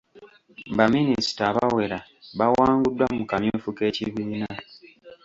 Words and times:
Baminisita 0.77 1.41
abawera 1.51 1.99
bawanguddwa 2.37 3.05
mu 3.17 3.23
kamyufu 3.29 3.67
k'ekibiina. 3.77 4.47